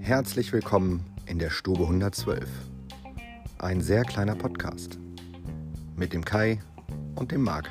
[0.00, 2.48] Herzlich willkommen in der Stube 112.
[3.58, 5.00] Ein sehr kleiner Podcast.
[5.96, 6.60] Mit dem Kai
[7.16, 7.68] und dem Marc.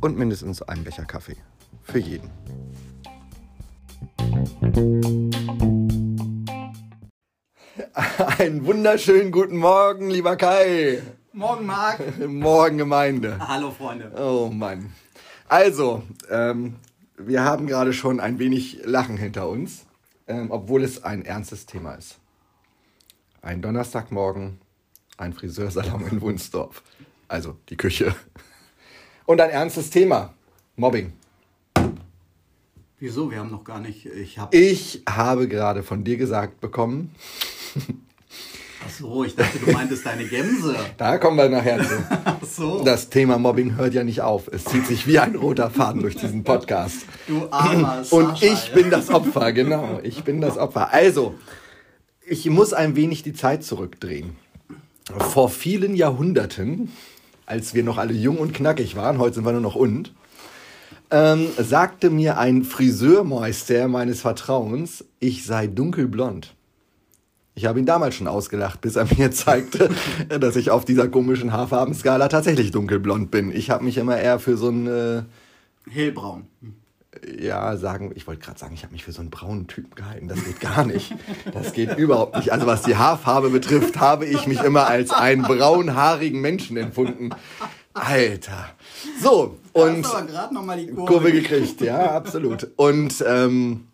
[0.00, 1.36] Und mindestens einem Becher Kaffee.
[1.82, 2.30] Für jeden.
[8.38, 11.00] Einen wunderschönen guten Morgen, lieber Kai.
[11.32, 12.00] Morgen, Marc.
[12.26, 13.38] Morgen, Gemeinde.
[13.38, 14.10] Hallo, Freunde.
[14.16, 14.92] Oh Mann.
[15.48, 16.76] Also, ähm,
[17.16, 19.86] wir haben gerade schon ein wenig Lachen hinter uns,
[20.26, 22.18] ähm, obwohl es ein ernstes Thema ist.
[23.42, 24.58] Ein Donnerstagmorgen,
[25.16, 26.82] ein Friseursalon in Wunsdorf.
[27.28, 28.14] Also die Küche.
[29.26, 30.34] Und ein ernstes Thema.
[30.76, 31.12] Mobbing.
[32.98, 33.30] Wieso?
[33.30, 34.06] Wir haben noch gar nicht.
[34.06, 34.56] Ich habe.
[34.56, 37.14] Ich habe gerade von dir gesagt bekommen.
[38.86, 40.76] Ach so, ich dachte, du meintest deine Gänse.
[40.96, 41.94] Da kommen wir nachher zu.
[42.24, 42.84] Ach so.
[42.84, 44.48] Das Thema Mobbing hört ja nicht auf.
[44.48, 47.06] Es zieht sich wie ein roter Faden durch diesen Podcast.
[47.26, 48.74] Du armer Und Sascha, ich ja.
[48.74, 50.00] bin das Opfer, genau.
[50.02, 50.92] Ich bin das Opfer.
[50.92, 51.34] Also,
[52.26, 54.36] ich muss ein wenig die Zeit zurückdrehen.
[55.18, 56.92] Vor vielen Jahrhunderten,
[57.46, 60.12] als wir noch alle jung und knackig waren, heute sind wir nur noch und,
[61.10, 66.54] ähm, sagte mir ein Friseurmeister meines Vertrauens, ich sei dunkelblond.
[67.56, 69.90] Ich habe ihn damals schon ausgelacht, bis er mir zeigte,
[70.28, 73.54] dass ich auf dieser komischen Haarfarbenskala tatsächlich dunkelblond bin.
[73.54, 75.22] Ich habe mich immer eher für so ein, äh,
[75.90, 76.46] Hellbraun.
[77.38, 80.28] ja, sagen, ich wollte gerade sagen, ich habe mich für so einen braunen Typen gehalten.
[80.28, 81.14] Das geht gar nicht.
[81.52, 82.52] Das geht überhaupt nicht.
[82.52, 87.30] Also was die Haarfarbe betrifft, habe ich mich immer als einen braunhaarigen Menschen empfunden.
[87.92, 88.70] Alter.
[89.22, 91.12] So, und Hast aber gerade nochmal die Kurve.
[91.12, 92.68] Kurve gekriegt, ja, absolut.
[92.76, 93.86] Und ähm,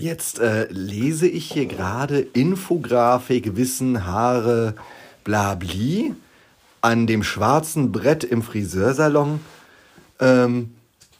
[0.00, 4.74] jetzt äh, lese ich hier gerade Infografik, Wissen, Haare,
[5.24, 6.14] blabli
[6.80, 9.40] an dem schwarzen Brett im Friseursalon
[10.18, 10.70] ähm,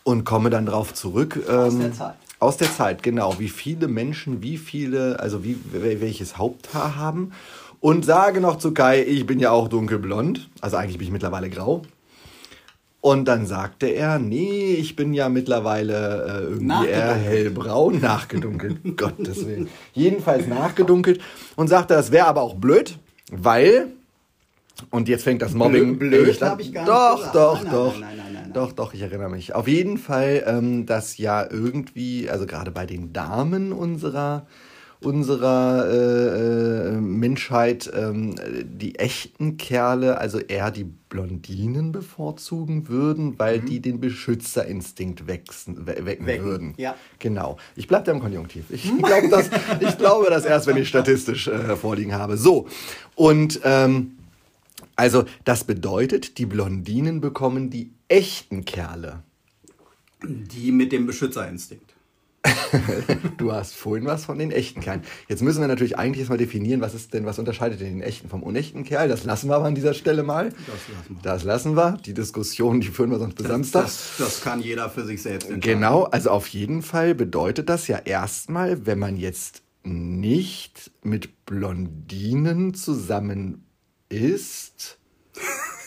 [0.05, 1.39] und komme dann drauf zurück.
[1.49, 2.15] Ähm, Aus der Zeit.
[2.39, 3.39] Aus der Zeit, genau.
[3.39, 7.33] Wie viele Menschen, wie viele, also wie, wel- welches Haupthaar haben.
[7.81, 10.49] Und sage noch zu Kai, ich bin ja auch dunkelblond.
[10.63, 11.83] Also eigentlich bin ich mittlerweile grau.
[13.03, 18.97] Und dann sagte er, nee, ich bin ja mittlerweile äh, irgendwie eher hellbraun, nachgedunkelt.
[18.99, 19.69] Gottes Willen.
[19.95, 21.21] Jedenfalls nachgedunkelt.
[21.57, 22.99] Und sagte, das wäre aber auch blöd,
[23.33, 23.87] weil,
[24.91, 25.99] und jetzt fängt das Mobbing.
[25.99, 26.51] Blöd echt an.
[26.51, 27.35] hab ich gar nicht Doch, gesagt.
[27.35, 27.99] doch, Nein, doch.
[28.01, 28.53] nein, nein, nein.
[28.53, 29.55] Doch, doch, ich erinnere mich.
[29.55, 34.47] Auf jeden Fall, ähm, dass ja irgendwie, also gerade bei den Damen unserer
[35.03, 38.35] unserer äh, äh, Menschheit ähm,
[38.65, 46.05] die echten Kerle, also eher die Blondinen bevorzugen würden, weil die den Beschützerinstinkt wechsen, we
[46.05, 46.27] wecken, Mhm.
[46.27, 46.75] Wecken, würden.
[46.77, 46.95] ja.
[47.19, 47.57] Genau.
[47.77, 48.65] Ich bleibe da im Konjunktiv.
[48.71, 49.49] Ich glaube das,
[49.81, 52.37] ich glaube das erst, wenn ich statistisch äh, vorliegen habe.
[52.37, 52.67] So.
[53.15, 54.13] Und ähm,
[54.97, 59.23] also das bedeutet, die Blondinen bekommen die echten Kerle.
[60.23, 61.95] Die mit dem Beschützerinstinkt.
[63.37, 65.03] Du hast vorhin was von den echten Kerlen.
[65.29, 68.29] Jetzt müssen wir natürlich eigentlich erstmal definieren, was ist denn, was unterscheidet denn den echten
[68.29, 69.09] vom unechten Kerl?
[69.09, 70.51] Das lassen wir aber an dieser Stelle mal.
[70.51, 71.23] Das lassen wir.
[71.23, 71.99] Das lassen wir.
[72.05, 73.85] Die Diskussion, die führen wir sonst bis Samstag.
[73.85, 75.81] Das, das kann jeder für sich selbst entscheiden.
[75.81, 82.75] Genau, also auf jeden Fall bedeutet das ja erstmal, wenn man jetzt nicht mit Blondinen
[82.75, 83.65] zusammen
[84.09, 84.99] ist,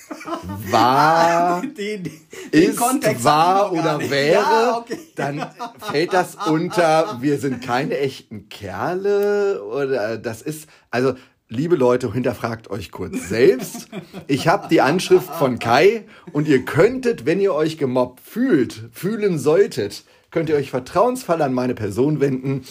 [0.72, 2.12] war, Den, den
[2.52, 4.98] ist, Kontext war oder wäre, Ja, okay.
[5.16, 5.46] dann
[5.80, 11.14] fällt das unter, wir sind keine echten Kerle oder das ist, also
[11.50, 13.88] liebe Leute, hinterfragt euch kurz selbst.
[14.28, 19.38] Ich habe die Anschrift von Kai und ihr könntet, wenn ihr euch gemobbt fühlt, fühlen
[19.38, 20.04] solltet,
[20.34, 22.66] könnt ihr euch vertrauensvoll an meine Person wenden.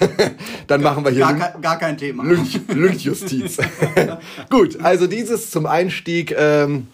[0.66, 2.24] dann machen wir hier Gar, gar kein Thema.
[2.24, 3.58] Lynch, Lynchjustiz.
[4.50, 6.88] Gut, also dieses zum Einstieg ähm,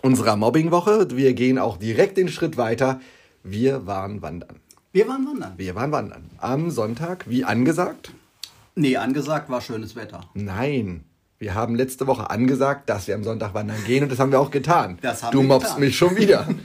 [0.00, 1.08] unserer Mobbingwoche.
[1.12, 3.00] Wir gehen auch direkt den Schritt weiter.
[3.42, 4.60] Wir waren wandern.
[4.92, 5.54] Wir waren wandern.
[5.56, 6.30] Wir waren wandern.
[6.38, 8.12] Am Sonntag, wie angesagt?
[8.76, 10.20] Nee, angesagt war schönes Wetter.
[10.34, 11.04] Nein.
[11.40, 14.40] Wir haben letzte Woche angesagt, dass wir am Sonntag wandern gehen und das haben wir
[14.40, 14.98] auch getan.
[15.02, 15.80] Das haben du wir mobbst getan.
[15.80, 16.48] mich schon wieder.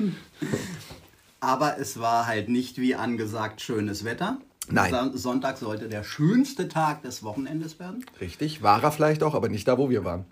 [1.43, 4.37] Aber es war halt nicht wie angesagt schönes Wetter.
[4.69, 4.91] Nein.
[4.91, 8.05] Son- Sonntag sollte der schönste Tag des Wochenendes werden.
[8.21, 10.23] Richtig, war er vielleicht auch, aber nicht da, wo wir waren.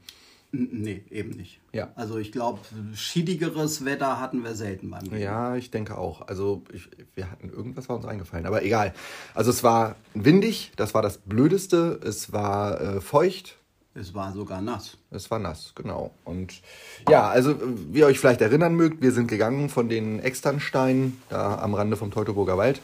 [0.54, 1.60] N nee, eben nicht.
[1.74, 1.90] Ja.
[1.96, 2.60] Also ich glaube,
[2.94, 5.20] schiedigeres Wetter hatten wir selten beim Gehen.
[5.22, 6.28] Ja, ich denke auch.
[6.28, 8.94] Also ich, wir hatten irgendwas war uns eingefallen, aber egal.
[9.34, 12.00] Also es war windig, das war das Blödeste.
[12.04, 13.58] Es war äh, feucht,
[13.94, 14.98] Es war sogar nass.
[15.10, 16.12] es war nass, genau.
[16.24, 16.62] Und
[17.10, 17.56] ja, also
[17.92, 21.98] wie ihr euch vielleicht erinnern mögt, wir sind gegangen von den Externsteinen da am Rande
[21.98, 22.82] vom Teutoburger Wald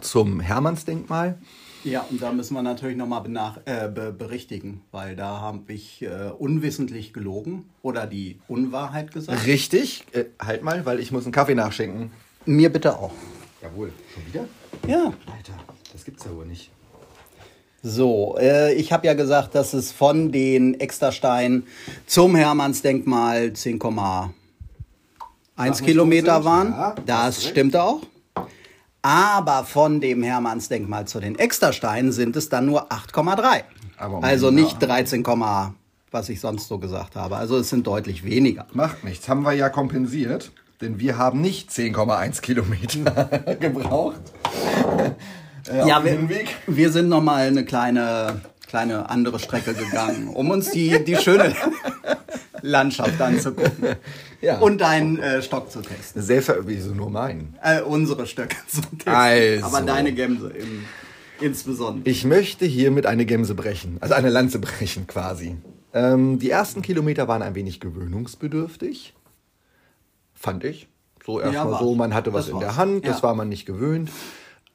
[0.00, 1.38] zum Hermannsdenkmal.
[1.84, 3.24] Ja, und da müssen wir natürlich nochmal
[3.64, 9.46] äh, be berichtigen, weil da habe ich äh, unwissentlich gelogen oder die Unwahrheit gesagt.
[9.46, 12.10] Richtig, äh, halt mal, weil ich muss einen Kaffee nachschenken.
[12.44, 13.12] Mir bitte auch.
[13.62, 13.92] Jawohl.
[14.14, 14.48] Schon wieder?
[14.88, 15.12] Ja.
[15.26, 15.58] Alter,
[15.92, 16.70] das gibt's ja wohl nicht.
[17.88, 21.62] So, äh, ich habe ja gesagt, dass es von den Exterstein
[22.04, 24.30] zum Hermannsdenkmal 10,1
[25.56, 26.72] nicht Kilometer waren.
[26.72, 28.00] Ja, das stimmt auch.
[29.02, 33.62] Aber von dem Hermannsdenkmal zu den Extersteinen sind es dann nur 8,3.
[33.98, 35.24] Aber Also nicht 13,
[36.10, 37.36] was ich sonst so gesagt habe.
[37.36, 38.66] Also es sind deutlich weniger.
[38.72, 39.28] Macht nichts.
[39.28, 40.50] Haben wir ja kompensiert,
[40.80, 44.22] denn wir haben nicht 10,1 Kilometer gebraucht.
[45.68, 46.18] Äh, Ja, wir,
[46.66, 51.54] wir sind noch mal eine kleine, kleine andere Strecke gegangen, um uns die, die schöne
[52.62, 53.96] Landschaft anzugucken.
[54.40, 54.58] Ja.
[54.58, 56.22] Und deinen äh, Stock zu testen.
[56.22, 57.56] Selbst, wieso nur meinen?
[57.62, 59.12] Äh, unsere Stöcke zu testen.
[59.12, 59.64] Also.
[59.66, 60.84] Aber deine Gemse im,
[61.40, 62.08] insbesondere.
[62.10, 65.56] Ich möchte hiermit eine Gemse brechen, also eine Lanze brechen quasi.
[65.94, 69.14] Ähm, die ersten Kilometer waren ein wenig gewöhnungsbedürftig,
[70.34, 70.88] fand ich.
[71.24, 71.80] So erstmal war's.
[71.80, 72.76] so, man hatte was Das in der.
[72.76, 73.22] Hand, das Ja.
[73.24, 74.10] war man nicht gewöhnt.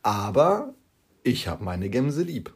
[0.03, 0.73] Aber
[1.23, 2.53] ich habe meine Gemse lieb.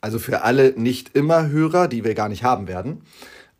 [0.00, 3.02] Also für alle nicht immer Hörer, die wir gar nicht haben werden,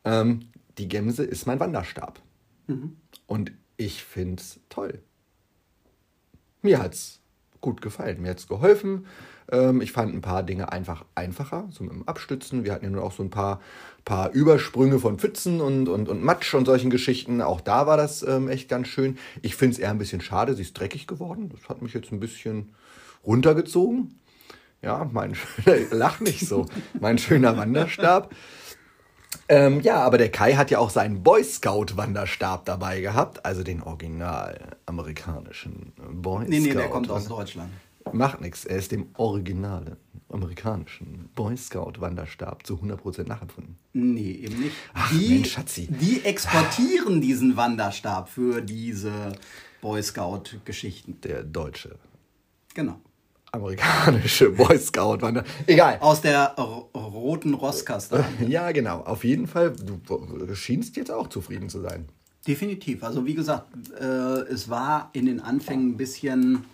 [0.04, 2.20] ähm, die Gemse ist mein Wanderstab.
[2.68, 2.96] Mhm.
[3.26, 5.00] Und ich finde es toll.
[6.62, 7.20] Mir hat's
[7.60, 9.06] gut gefallen, mir hat's geholfen.
[9.50, 12.64] Ähm, ich fand ein paar Dinge einfach einfacher, so mit dem Abstützen.
[12.64, 13.60] Wir hatten ja nur auch so ein paar,
[14.04, 17.40] paar Übersprünge von Pfützen und, und, und Matsch und solchen Geschichten.
[17.42, 19.18] Auch da war das ähm, echt ganz schön.
[19.42, 21.50] Ich finde es eher ein bisschen schade, sie ist dreckig geworden.
[21.50, 22.74] Das hat mich jetzt ein bisschen
[23.24, 24.18] runtergezogen.
[24.82, 26.66] Ja, mein schöner, lach nicht so,
[27.00, 28.34] mein schöner Wanderstab.
[29.48, 33.62] Ähm, ja, aber der Kai hat ja auch seinen Boy Scout Wanderstab dabei gehabt, also
[33.62, 36.78] den original amerikanischen Boy nee, nee, Scout.
[36.78, 37.70] der kommt aus Deutschland.
[38.12, 39.96] Macht nichts, er ist dem originalen
[40.30, 43.78] amerikanischen Boy Scout Wanderstab zu 100% nachempfunden.
[43.92, 44.76] Nee, eben nicht.
[44.94, 45.88] Ach, die, Mensch, Schatzi.
[45.90, 49.32] die exportieren diesen Wanderstab für diese
[49.80, 51.20] Boy Scout-Geschichten.
[51.22, 51.96] Der deutsche
[52.74, 53.00] Genau.
[53.52, 55.44] Amerikanische Boy Scout Wander.
[55.66, 55.98] Egal.
[56.00, 56.54] Aus der
[56.94, 58.24] roten Rosskaste.
[58.46, 59.00] Ja, genau.
[59.00, 62.06] Auf jeden Fall, du schienst jetzt auch zufrieden zu sein.
[62.46, 63.04] Definitiv.
[63.04, 63.66] Also wie gesagt,
[64.00, 66.64] äh, es war in den Anfängen ein bisschen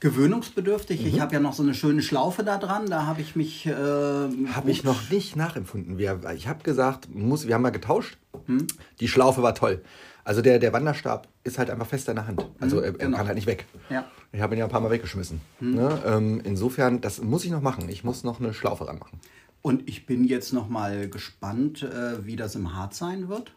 [0.00, 1.04] gewöhnungsbedürftig.
[1.06, 2.86] Ich habe ja noch so eine schöne Schlaufe da dran.
[2.86, 3.66] Da habe ich mich.
[3.66, 5.98] Äh, Habe ich noch nicht nachempfunden.
[5.98, 8.18] Wir, ich habe gesagt, muss, wir haben mal getauscht.
[8.46, 8.66] Hm?
[9.00, 9.82] Die Schlaufe war toll.
[10.24, 12.46] Also der, der Wanderstab ist halt einfach fest in der Hand.
[12.60, 13.16] Also er, er genau.
[13.16, 13.64] kann halt nicht weg.
[13.88, 14.04] Ja.
[14.30, 15.40] Ich habe ihn ja ein paar Mal weggeschmissen.
[15.60, 16.02] Ne?
[16.04, 17.88] Ähm, insofern, das muss ich noch machen.
[17.88, 19.20] Ich muss noch eine Schlaufe ranmachen.
[19.62, 23.52] Und ich bin jetzt noch mal gespannt, äh, wie das im Hart sein wird.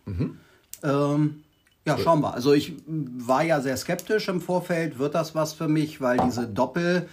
[0.83, 1.43] Ähm,
[1.85, 2.33] ja, schauen wir.
[2.33, 4.99] Also ich war ja sehr skeptisch im Vorfeld.
[4.99, 6.01] Wird das was für mich?
[6.01, 7.07] Weil diese Doppel...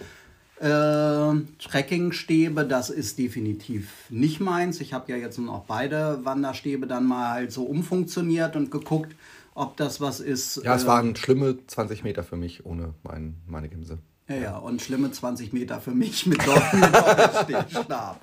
[0.61, 4.81] Äh, Trekkingstäbe, das ist definitiv nicht meins.
[4.81, 9.15] Ich habe ja jetzt noch beide Wanderstäbe dann mal halt so umfunktioniert und geguckt,
[9.53, 10.61] ob das was ist.
[10.63, 13.99] Ja, es äh, waren schlimme 20 Meter für mich ohne mein, meine Gemse.
[14.29, 18.21] Ja, ja, und schlimme 20 Meter für mich mit, Dopp mit Doppelstab.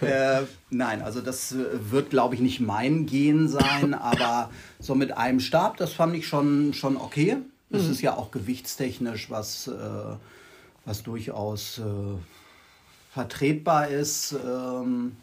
[0.00, 5.16] äh, nein, also das äh, wird, glaube ich, nicht mein Gen sein, aber so mit
[5.16, 7.38] einem Stab, das fand ich schon, schon okay.
[7.70, 9.72] Das ist ja auch gewichtstechnisch was, äh,
[10.86, 11.82] was durchaus äh,
[13.12, 14.32] vertretbar ist.
[14.32, 15.16] Ähm,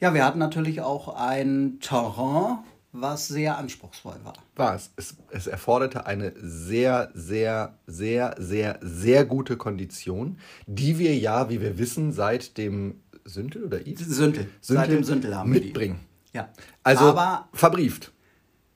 [0.00, 2.58] ja, wir hatten natürlich auch ein Terrain,
[2.92, 4.34] was sehr anspruchsvoll war.
[4.54, 4.90] War es.
[4.96, 5.16] es.
[5.30, 11.78] Es erforderte eine sehr, sehr, sehr, sehr, sehr gute Kondition, die wir ja, wie wir
[11.78, 14.00] wissen, seit dem Sündel oder Is?
[14.00, 14.48] Sündel.
[14.60, 15.66] Seit dem Sündel haben wir die.
[15.66, 16.00] mitbringen.
[16.32, 16.48] Ja.
[16.82, 18.12] Also aber, verbrieft.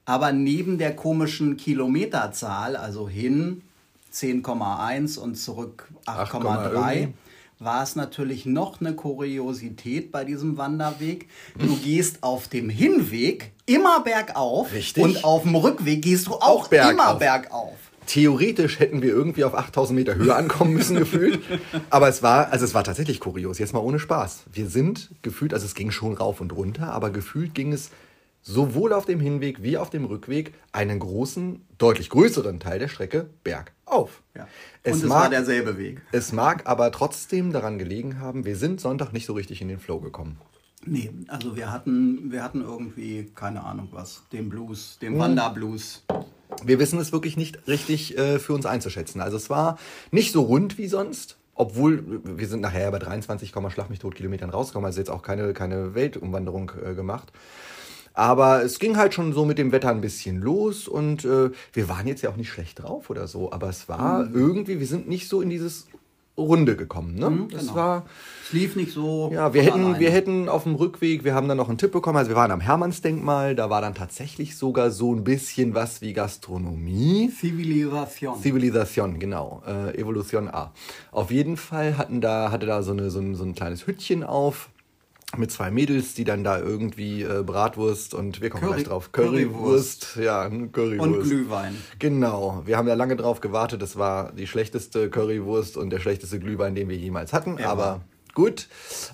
[0.04, 3.62] aber neben der komischen Kilometerzahl, also hin
[4.12, 7.14] 10,1 und zurück 8, 8,3, irgendwie.
[7.58, 11.28] war es natürlich noch eine Kuriosität bei diesem Wanderweg.
[11.58, 15.02] Du gehst auf dem Hinweg immer bergauf Richtig.
[15.02, 16.90] und auf dem Rückweg gehst du auch, Auch bergauf.
[16.92, 17.76] immer bergauf.
[18.06, 21.40] Theoretisch hätten wir irgendwie auf 8000 Meter Höhe ankommen müssen, gefühlt.
[21.90, 23.58] Aber es war, also es war tatsächlich kurios.
[23.58, 24.44] Jetzt mal ohne Spaß.
[24.52, 27.90] Wir sind gefühlt, also es ging schon rauf und runter, aber gefühlt ging es
[28.42, 33.28] sowohl auf dem Hinweg wie auf dem Rückweg einen großen, deutlich größeren Teil der Strecke
[33.42, 34.23] bergauf.
[34.37, 34.46] Ja.
[34.85, 36.00] Es und es mag- war derselbe Weg.
[36.12, 39.80] Es mag aber trotzdem daran gelegen haben, wir sind Sonntag nicht so richtig in den
[39.80, 40.38] Flow gekommen.
[40.86, 45.08] Nee, also wir hatten, wir hatten irgendwie, keine Ahnung was, den Blues, Hm.
[45.08, 46.04] den Wanderblues.
[46.64, 49.20] Wir wissen es wirklich nicht richtig äh, für uns einzuschätzen.
[49.20, 49.78] Also es war
[50.12, 54.50] nicht so rund wie sonst, obwohl wir sind nachher bei 23, Schlag mich tot Kilometern
[54.50, 57.32] rausgekommen, also jetzt auch keine, keine Weltumwanderung äh, gemacht.
[58.14, 61.88] Aber es ging halt schon so mit dem Wetter ein bisschen los und äh, wir
[61.88, 65.06] waren jetzt ja auch nicht schlecht drauf oder so, aber es war irgendwie, wir sind
[65.08, 65.86] nicht so in dieses
[66.38, 67.14] Runde gekommen.
[67.14, 67.30] Ne?
[67.30, 67.74] Mhm, Das genau.
[67.74, 68.04] war,
[68.44, 69.30] Es lief nicht so.
[69.32, 69.98] ja, wir hätten, alleine.
[70.00, 72.50] wir hätten auf dem Rückweg, wir haben dann noch einen Tipp bekommen, also wir waren
[72.50, 77.30] am Hermannsdenkmal, da war dann tatsächlich sogar so ein bisschen was wie Gastronomie.
[77.30, 78.40] Zivilisation.
[78.40, 79.62] Zivilisation, genau.
[79.66, 80.72] Äh, Evolution A.
[81.12, 84.22] Auf jeden Fall hatten da, hatte da so, eine, so, ein, so ein kleines Hüttchen
[84.22, 84.68] auf
[85.38, 89.12] mit zwei Mädels, die dann da irgendwie äh, Bratwurst und wir kommen Curry- gleich drauf.
[89.12, 90.14] Currywurst.
[90.14, 90.16] Currywurst.
[90.16, 91.00] Ja, Currywurst.
[91.00, 91.76] Und Glühwein.
[91.98, 92.62] Genau.
[92.64, 93.82] Wir haben da lange drauf gewartet.
[93.82, 97.58] Das war die schlechteste Currywurst und der schlechteste Glühwein, den wir jemals hatten.
[97.58, 97.68] Ever.
[97.68, 98.00] Aber
[98.34, 98.68] gut.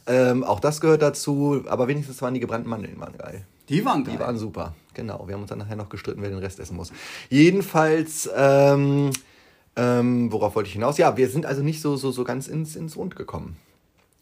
[0.06, 1.62] Ähm, auch das gehört dazu.
[1.66, 3.44] Aber wenigstens waren die gebrannten Mandeln waren geil.
[3.68, 4.14] Die waren geil.
[4.14, 5.24] Die waren super, genau.
[5.28, 6.92] Wir haben uns dann nachher noch gestritten, wer den Rest essen muss.
[7.30, 9.10] Jedenfalls, ähm,
[9.76, 10.98] ähm, worauf wollte ich hinaus?
[10.98, 13.56] Ja, wir sind also nicht so, so, so ganz ins, ins Rund gekommen.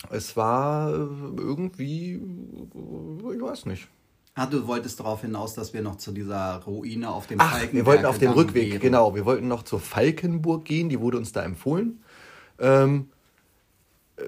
[0.08, 0.96] Es war äh,
[1.36, 3.88] irgendwie, äh, ich weiß nicht.
[4.34, 7.72] Ah, du wolltest darauf hinaus, dass wir noch zu dieser Ruine auf dem Ach, Falkenberg
[7.74, 8.80] wir wollten auf dem Rückweg, wären.
[8.80, 9.14] genau.
[9.14, 12.02] Wir wollten noch zur Falkenburg gehen, die wurde uns da empfohlen.
[12.58, 13.08] Ähm,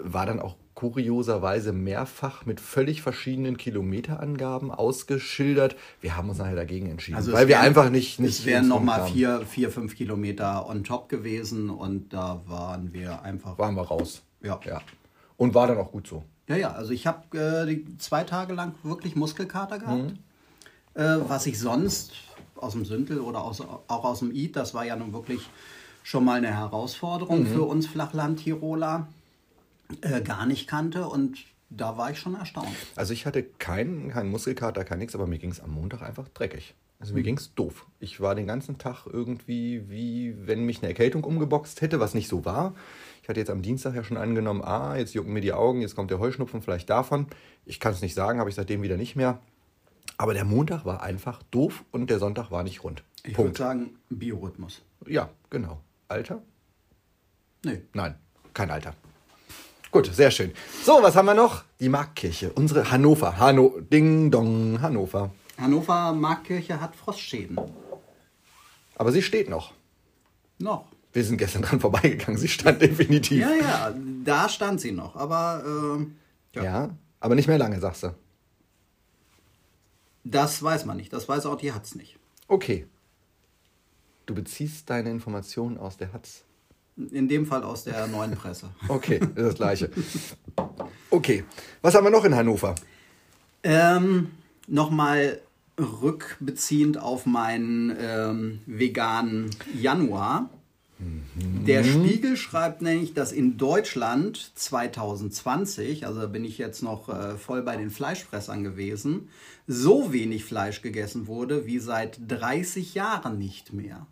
[0.02, 5.76] war dann auch kurioserweise mehrfach mit völlig verschiedenen Kilometerangaben ausgeschildert.
[6.00, 8.68] Wir haben uns nachher dagegen entschieden, Also weil wir wären- einfach nicht, nicht Es wären
[8.68, 13.56] nochmal vier, vier, fünf Kilometer on top gewesen und da waren wir einfach.
[13.58, 14.22] waren wir raus.
[14.42, 14.58] Ja.
[14.66, 14.80] ja.
[15.42, 16.22] Und war dann auch gut so.
[16.46, 20.12] Ja, ja, also ich habe äh, zwei Tage lang wirklich Muskelkater gehabt.
[20.94, 22.12] Äh, was ich sonst
[22.54, 25.50] aus dem Sündel oder aus, auch aus dem Eid, das war ja nun wirklich
[26.04, 29.08] schon mal eine Herausforderung für uns Flachland-Tiroler,
[30.02, 31.38] äh, gar nicht kannte und
[31.70, 32.68] da war ich schon erstaunt.
[32.94, 36.28] Also ich hatte keinen keinen Muskelkater, kein nichts, aber mir ging es am Montag einfach
[36.28, 36.74] dreckig.
[37.00, 37.86] Also mir ging es doof.
[37.98, 42.28] Ich war den ganzen Tag irgendwie, wie wenn mich eine Erkältung umgeboxt hätte, was nicht
[42.28, 42.74] so war.
[43.22, 45.94] Ich hatte jetzt am Dienstag ja schon angenommen, ah, jetzt jucken mir die Augen, jetzt
[45.94, 47.26] kommt der Heuschnupfen vielleicht davon.
[47.64, 49.38] Ich kann es nicht sagen, habe ich seitdem wieder nicht mehr.
[50.18, 53.04] Aber der Montag war einfach doof und der Sonntag war nicht rund.
[53.24, 54.82] Ich würde sagen, Biorhythmus.
[55.06, 55.80] Ja, genau.
[56.08, 56.42] Alter?
[57.64, 57.82] Nee.
[57.92, 58.16] Nein,
[58.54, 58.94] kein Alter.
[59.92, 60.52] Gut, sehr schön.
[60.82, 61.62] So, was haben wir noch?
[61.78, 63.38] Die Marktkirche, unsere Hannover.
[63.38, 65.30] Hanno, Ding Dong, Hannover.
[65.58, 67.56] Hannover Markkirche hat Frostschäden.
[68.96, 69.72] Aber sie steht noch.
[70.58, 70.86] Noch.
[71.12, 72.38] Wir sind gestern dran vorbeigegangen.
[72.38, 73.40] Sie stand definitiv.
[73.40, 75.14] Ja, ja, da stand sie noch.
[75.16, 76.16] Aber ähm,
[76.54, 76.62] Ja.
[76.64, 78.14] ja, aber nicht mehr lange, sagst du.
[80.24, 81.12] das weiß man nicht.
[81.12, 82.18] Das weiß auch die Hatz nicht.
[82.48, 82.86] Okay.
[84.26, 86.44] Du beziehst deine Informationen aus der Hatz.
[87.10, 88.70] In dem Fall aus der neuen Presse.
[88.88, 89.90] Okay, ist das Gleiche.
[91.10, 91.44] Okay.
[91.80, 92.74] Was haben wir noch in Hannover?
[93.62, 94.30] ähm,
[94.68, 95.40] Nochmal
[95.78, 100.50] rückbeziehend auf meinen ähm, veganen Januar.
[101.66, 107.36] Der Spiegel schreibt nämlich, dass in Deutschland 2020, also da bin ich jetzt noch äh,
[107.36, 109.28] voll bei den Fleischfressern gewesen,
[109.66, 114.06] so wenig Fleisch gegessen wurde wie seit 30 Jahren nicht mehr.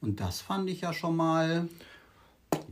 [0.00, 1.68] Und das fand ich ja schon mal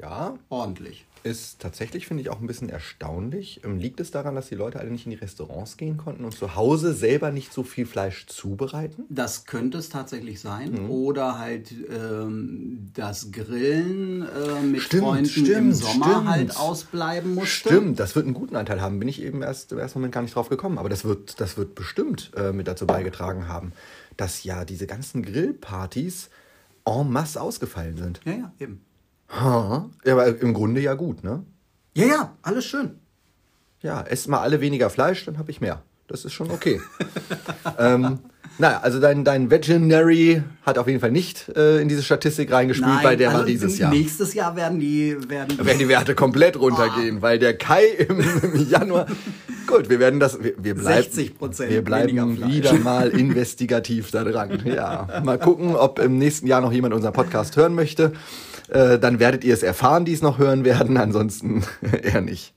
[0.00, 1.06] Ja, ordentlich.
[1.22, 3.62] Ist tatsächlich, finde ich, auch ein bisschen erstaunlich.
[3.64, 6.34] Ähm, Liegt es daran, dass die Leute alle nicht in die Restaurants gehen konnten und
[6.34, 9.04] zu Hause selber nicht so viel Fleisch zubereiten?
[9.08, 10.72] Das könnte es tatsächlich sein.
[10.84, 10.90] Mhm.
[10.90, 16.28] Oder halt ähm, das Grillen äh, mit Stimmt, Freunden im stimmt, Sommer stimmt.
[16.28, 17.68] halt ausbleiben musste.
[17.68, 18.98] Stimmt, das wird einen guten Anteil haben.
[18.98, 20.78] Bin ich eben erst im ersten Moment gar nicht drauf gekommen.
[20.78, 23.72] Aber das wird, das wird bestimmt äh, mit dazu beigetragen haben,
[24.16, 26.30] dass ja diese ganzen Grillpartys
[26.86, 28.20] en masse ausgefallen sind.
[28.24, 28.80] Ja, ja, eben.
[29.30, 31.44] Ha, ja, aber im Grunde ja gut, ne?
[31.94, 32.98] Ja, ja, alles schön.
[33.80, 35.82] Ja, esst mal alle weniger Fleisch, dann habe ich mehr.
[36.06, 36.80] Das ist schon okay.
[37.78, 38.18] ähm,
[38.58, 43.02] naja, also dein, dein Vegetarian hat auf jeden Fall nicht äh, in diese Statistik reingespielt,
[43.02, 43.90] weil der also war dieses Jahr.
[43.90, 48.20] Nächstes Jahr werden die werden Da werden die Werte komplett runtergehen, weil der Kai im,
[48.20, 49.06] im Januar.
[49.66, 50.42] Gut, wir werden das.
[50.42, 54.60] Wir, wir bleiben, 60% Wir bleiben wieder mal investigativ da dran.
[54.64, 58.12] Ja, mal gucken, ob im nächsten Jahr noch jemand unseren Podcast hören möchte.
[58.70, 60.96] Äh, dann werdet ihr es erfahren, die es noch hören werden.
[60.96, 61.64] Ansonsten
[62.02, 62.54] eher nicht.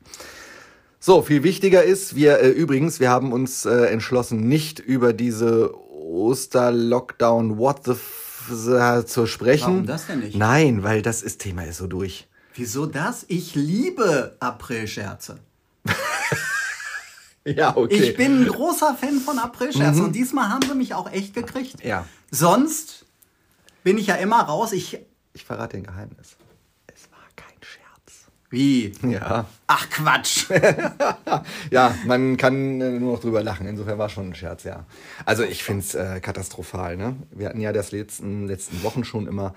[1.00, 5.74] So, viel wichtiger ist, wir äh, übrigens, wir haben uns äh, entschlossen, nicht über diese
[5.76, 9.68] Oster-Lockdown What the f äh, zu sprechen.
[9.68, 10.38] Warum das denn nicht?
[10.38, 12.28] Nein, weil das ist Thema ist so durch.
[12.56, 13.26] Wieso das?
[13.28, 15.40] Ich liebe April-Scherze.
[17.46, 17.96] Ja, okay.
[17.96, 21.84] Ich bin ein großer Fan von April-Scherzen und diesmal haben sie mich auch echt gekriegt.
[21.84, 22.06] Ja.
[22.32, 23.06] Sonst
[23.84, 24.72] bin ich ja immer raus.
[24.72, 25.00] Ich.
[25.34, 26.38] Ich verrate ein Geheimnis.
[26.88, 28.28] Es war kein Scherz.
[28.50, 28.92] Wie?
[29.10, 29.46] Ja.
[29.68, 30.46] Ach Quatsch.
[31.72, 33.66] Ja, man kann äh, nur noch drüber lachen.
[33.68, 34.86] Insofern war schon ein Scherz, ja.
[35.26, 36.98] Also ich finde es äh, katastrophal.
[36.98, 37.16] Ne?
[37.32, 39.56] Wir hatten ja das letzten, letzten Wochen schon immer,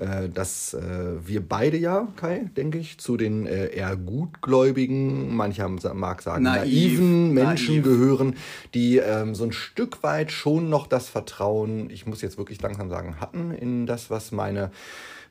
[0.00, 5.62] äh, dass äh, wir beide ja, Kai, denke ich, zu den äh, eher gutgläubigen, manche
[5.62, 7.84] haben, mag sagen, Naiv, naiven Menschen naiv.
[7.84, 8.36] gehören,
[8.74, 12.88] die ähm, so ein Stück weit schon noch das Vertrauen, ich muss jetzt wirklich langsam
[12.88, 14.70] sagen, hatten in das, was meine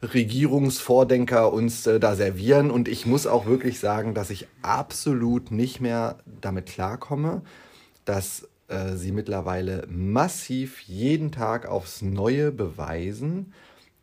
[0.02, 2.72] Regierungsvordenker uns äh, da servieren.
[2.72, 7.42] Und ich muss auch wirklich sagen, dass ich absolut nicht mehr damit klarkomme,
[8.06, 13.54] dass äh, sie mittlerweile massiv jeden Tag aufs Neue beweisen,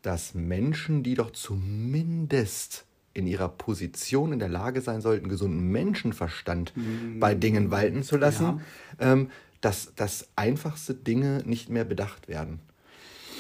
[0.03, 2.85] dass Menschen, die doch zumindest
[3.15, 7.21] in ihrer Position in der Lage sein sollten, gesunden Menschenverstand mhm.
[7.21, 8.61] bei Dingen walten zu lassen,
[8.99, 9.13] ja.
[9.13, 12.61] ähm, dass, dass einfachste Dinge nicht mehr bedacht werden.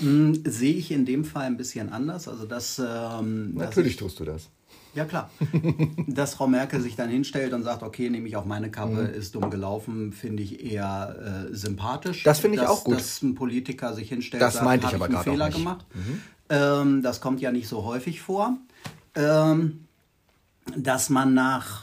[0.01, 2.29] Mhm, sehe ich in dem Fall ein bisschen anders.
[2.29, 4.49] Also das, ähm, Natürlich ich, tust du das.
[4.95, 5.31] Ja, klar.
[6.07, 9.15] Dass Frau Merkel sich dann hinstellt und sagt, okay, nehme ich auf meine Kappe, mhm.
[9.15, 12.23] ist dumm gelaufen, finde ich eher äh, sympathisch.
[12.23, 12.97] Das finde ich dass, auch gut.
[12.97, 15.85] Dass ein Politiker sich hinstellt das sagt, meinte ich aber ich einen Fehler gemacht.
[15.95, 16.21] Mhm.
[16.49, 18.57] Ähm, das kommt ja nicht so häufig vor.
[19.17, 19.87] Ähm,
[20.77, 21.83] dass man nach,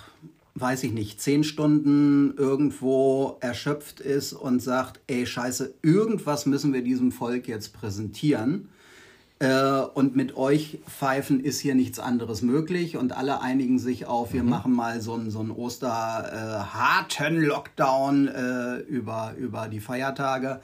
[0.56, 6.84] weiß ich nicht, zehn Stunden irgendwo erschöpft ist und sagt, ey scheiße, irgendwas müssen wir
[6.84, 8.70] diesem Volk jetzt präsentieren.
[9.40, 14.34] Äh, und mit euch pfeifen ist hier nichts anderes möglich und alle einigen sich auf,
[14.34, 14.50] wir mhm.
[14.50, 20.62] machen mal so einen, so Oster-harten äh, Lockdown äh, über, über die Feiertage.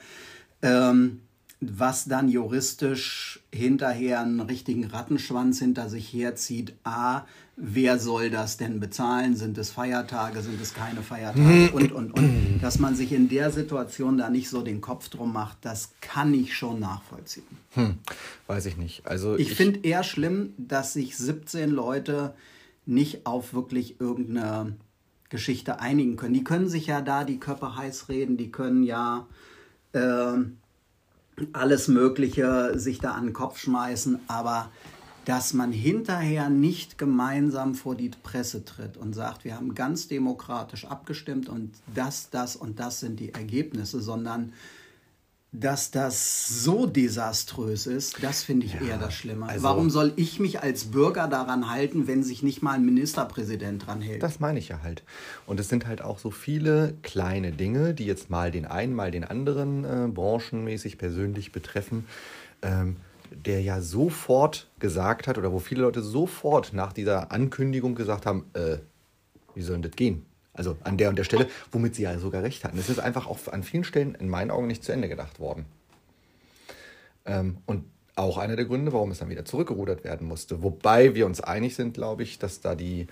[0.62, 1.22] Ähm,
[1.60, 6.74] was dann juristisch hinterher einen richtigen Rattenschwanz hinter sich herzieht.
[6.84, 7.22] A,
[7.56, 9.34] wer soll das denn bezahlen?
[9.34, 11.40] Sind es Feiertage, sind es keine Feiertage?
[11.40, 11.68] Mhm.
[11.72, 12.60] Und, und, und.
[12.62, 16.32] Dass man sich in der Situation da nicht so den Kopf drum macht, das kann
[16.32, 17.44] ich schon nachvollziehen.
[17.72, 17.98] Hm,
[18.46, 19.04] weiß ich nicht.
[19.06, 22.34] Also ich, ich finde eher schlimm, dass sich 17 Leute
[22.86, 24.76] nicht auf wirklich irgendeine
[25.28, 26.34] Geschichte einigen können.
[26.34, 29.26] Die können sich ja da die Köpfe heiß reden, die können ja...
[29.92, 30.36] Äh,
[31.52, 34.70] alles Mögliche sich da an den Kopf schmeißen, aber
[35.24, 40.86] dass man hinterher nicht gemeinsam vor die Presse tritt und sagt, wir haben ganz demokratisch
[40.86, 44.54] abgestimmt und das, das und das sind die Ergebnisse, sondern
[45.52, 49.46] dass das so desaströs ist, das finde ich ja, eher das Schlimme.
[49.46, 53.86] Also Warum soll ich mich als Bürger daran halten, wenn sich nicht mal ein Ministerpräsident
[53.86, 54.22] dran hält?
[54.22, 55.02] Das meine ich ja halt.
[55.46, 59.10] Und es sind halt auch so viele kleine Dinge, die jetzt mal den einen, mal
[59.10, 62.06] den anderen äh, branchenmäßig persönlich betreffen,
[62.60, 62.96] ähm,
[63.30, 68.44] der ja sofort gesagt hat, oder wo viele Leute sofort nach dieser Ankündigung gesagt haben,
[68.52, 68.78] äh,
[69.54, 70.26] wie soll denn das gehen?
[70.58, 72.78] Also an der und der Stelle, womit sie ja sogar recht hatten.
[72.78, 75.64] Es ist einfach auch an vielen Stellen in meinen Augen nicht zu Ende gedacht worden.
[77.24, 77.84] Ähm, und
[78.16, 80.62] auch einer der Gründe, warum es dann wieder zurückgerudert werden musste.
[80.62, 83.06] Wobei wir uns einig sind, glaube ich, dass da die,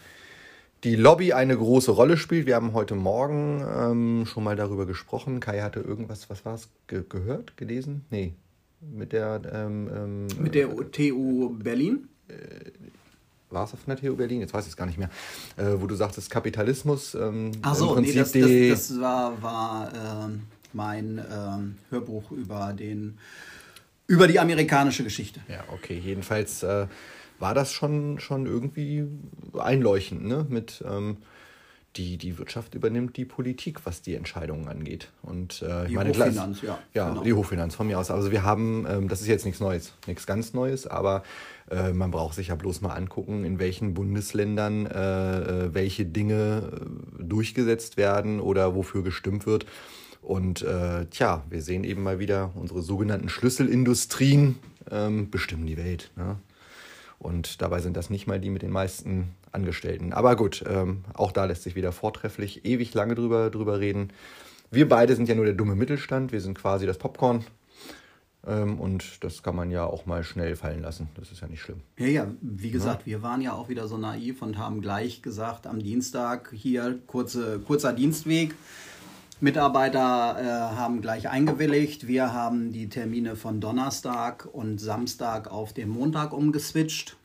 [0.82, 2.46] die Lobby eine große Rolle spielt.
[2.46, 5.38] Wir haben heute Morgen ähm, schon mal darüber gesprochen.
[5.38, 8.04] Kai hatte irgendwas, was war es, ge gehört, gelesen?
[8.10, 8.34] Nee.
[8.80, 12.08] Mit der, ähm, ähm mit der TU Berlin?
[12.28, 12.34] Äh,
[13.56, 14.40] war es auf der TU Berlin?
[14.40, 15.10] Jetzt weiß ich es gar nicht mehr.
[15.56, 17.14] Äh, wo du sagtest, Kapitalismus.
[17.14, 20.32] Ähm, Ach so, nee, das, das, das, war, war äh,
[20.74, 23.18] mein ähm, Hörbuch über den
[24.08, 25.40] über die amerikanische Geschichte.
[25.48, 25.98] Ja, okay.
[25.98, 26.86] Jedenfalls äh,
[27.38, 29.04] war das schon, schon irgendwie
[29.58, 30.46] einleuchtend, ne?
[30.48, 31.16] Mit ähm,
[31.96, 35.10] die, die Wirtschaft übernimmt die Politik, was die Entscheidungen angeht.
[35.22, 36.78] Und äh, die meine, Hochfinanz, ja.
[36.94, 37.22] Ja, genau.
[37.22, 38.10] die Hochfinanz von mir aus.
[38.10, 41.22] Also wir haben, ähm, das ist jetzt nichts Neues, nichts ganz Neues, aber
[41.70, 46.70] äh, man braucht sich ja bloß mal angucken, in welchen Bundesländern äh, äh welche Dinge
[46.72, 49.66] äh, durchgesetzt werden oder wofür gestimmt wird.
[50.22, 54.58] Und äh, tja, wir sehen eben mal wieder, unsere sogenannten Schlüsselindustrien
[54.90, 56.10] ähm, bestimmen die Welt.
[56.16, 56.36] Ne?
[57.18, 60.12] Und dabei sind das nicht mal die mit den meisten Angestellten.
[60.12, 64.12] Aber gut, ähm, auch da lässt sich wieder vortrefflich ewig lange drüber, drüber reden.
[64.70, 67.44] Wir beide sind ja nur der dumme Mittelstand, wir sind quasi das Popcorn.
[68.46, 71.08] Ähm, und das kann man ja auch mal schnell fallen lassen.
[71.14, 71.80] Das ist ja nicht schlimm.
[71.98, 73.06] Ja, ja, wie gesagt, ja.
[73.06, 77.58] wir waren ja auch wieder so naiv und haben gleich gesagt, am Dienstag hier kurze,
[77.58, 78.54] kurzer Dienstweg.
[79.40, 82.06] Mitarbeiter äh, haben gleich eingewilligt.
[82.06, 87.16] Wir haben die Termine von Donnerstag und Samstag auf den Montag umgeswitcht.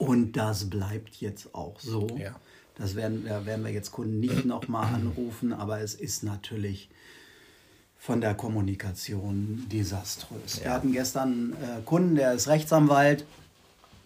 [0.00, 2.06] Und das bleibt jetzt auch so.
[2.18, 2.34] Ja.
[2.76, 6.88] Das werden, da werden wir jetzt Kunden nicht nochmal anrufen, aber es ist natürlich
[7.98, 10.56] von der Kommunikation desaströs.
[10.56, 10.64] Ja.
[10.64, 13.26] Wir hatten gestern einen äh, Kunden, der ist Rechtsanwalt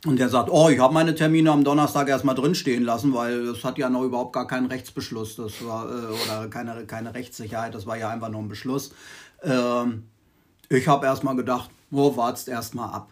[0.04, 3.62] und der sagt, oh, ich habe meine Termine am Donnerstag erstmal drinstehen lassen, weil es
[3.62, 7.86] hat ja noch überhaupt gar keinen Rechtsbeschluss das war, äh, oder keine, keine Rechtssicherheit, das
[7.86, 8.92] war ja einfach nur ein Beschluss.
[9.44, 10.02] Ähm,
[10.68, 13.10] ich habe erstmal gedacht, wo wartest erstmal ab.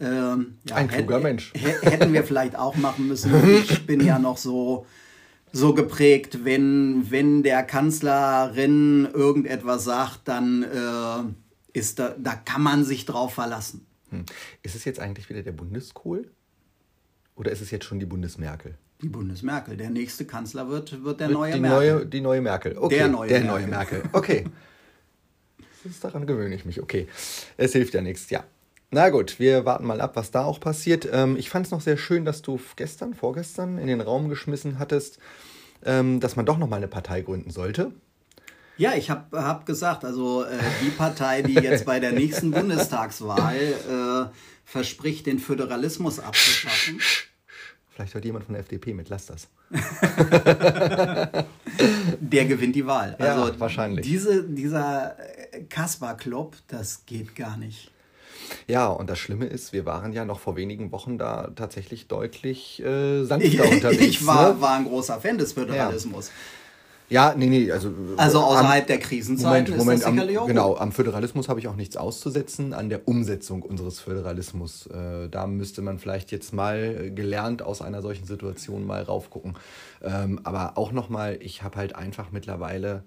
[0.00, 1.52] Ähm, ja, ein kluger hätt, Mensch.
[1.54, 3.32] Hätten wir vielleicht auch machen müssen.
[3.70, 4.86] Ich bin ja noch so
[5.52, 12.84] so geprägt, wenn, wenn der Kanzlerin irgendetwas sagt, dann äh, ist da, da kann man
[12.84, 13.86] sich drauf verlassen.
[14.10, 14.24] Hm.
[14.62, 16.30] Ist es jetzt eigentlich wieder der Bundeskohl?
[17.36, 18.74] Oder ist es jetzt schon die Bundesmerkel?
[19.02, 19.76] Die Bundesmerkel.
[19.76, 21.92] Der nächste Kanzler wird, wird der wird neue die Merkel.
[21.94, 22.76] Neue, die neue Merkel.
[22.76, 22.96] Okay.
[22.96, 23.68] Der neue, der Merkel.
[23.68, 24.02] Merkel.
[24.12, 24.44] Okay.
[25.82, 26.82] Das ist, daran gewöhne ich mich.
[26.82, 27.08] Okay.
[27.56, 28.44] Es hilft ja nichts, ja.
[28.92, 31.08] Na gut, wir warten mal ab, was da auch passiert.
[31.12, 34.80] Ähm, ich fand es noch sehr schön, dass du gestern, vorgestern in den Raum geschmissen
[34.80, 35.20] hattest,
[35.84, 37.92] ähm, dass man doch noch mal eine Partei gründen sollte.
[38.78, 43.56] Ja, ich habe hab gesagt, also äh, die Partei, die jetzt bei der nächsten Bundestagswahl
[43.56, 44.24] äh,
[44.64, 47.00] verspricht, den Föderalismus abzuschaffen.
[47.90, 49.46] Vielleicht hört jemand von der FDP mit, lass das.
[52.18, 53.14] der gewinnt die Wahl.
[53.20, 54.04] Also ja, wahrscheinlich.
[54.04, 55.14] Diese, dieser
[55.68, 57.92] Kaspar-Club, das geht gar nicht.
[58.66, 62.82] Ja, und das Schlimme ist, wir waren ja noch vor wenigen Wochen da tatsächlich deutlich
[62.82, 64.02] äh, sanfter unterwegs.
[64.02, 64.60] Ich war, ne?
[64.60, 66.28] war ein großer Fan des Föderalismus.
[66.28, 66.34] Ja.
[67.10, 67.92] Ja, nee, nee, also.
[68.16, 71.74] Also außerhalb am, der Krisenzeit Moment, Moment, am, auch Genau, am Föderalismus habe ich auch
[71.74, 74.86] nichts auszusetzen, an der Umsetzung unseres Föderalismus.
[74.86, 79.54] Äh, da müsste man vielleicht jetzt mal äh, gelernt aus einer solchen Situation mal raufgucken.
[80.04, 83.02] Ähm, aber auch nochmal, ich habe halt einfach mittlerweile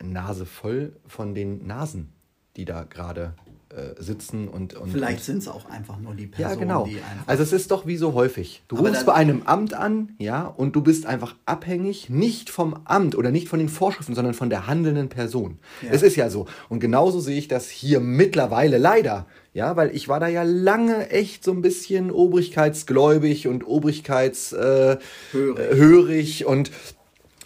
[0.00, 2.12] Nase voll von den Nasen,
[2.56, 3.34] die da gerade
[3.74, 6.88] äh, sitzen und, und Vielleicht sind es auch einfach nur die Personen, ja, genau.
[7.26, 8.62] Also es ist doch wie so häufig.
[8.68, 13.16] Du rufst bei einem Amt an, ja, und du bist einfach abhängig, nicht vom Amt
[13.16, 15.58] oder nicht von den Vorschriften, sondern von der handelnden Person.
[15.82, 15.88] Ja.
[15.90, 16.46] Es ist ja so.
[16.68, 19.26] Und genauso sehe ich das hier mittlerweile leider.
[19.52, 26.44] Ja, weil ich war da ja lange echt so ein bisschen obrigkeitsgläubig und obrigkeitshörig äh,
[26.44, 26.70] und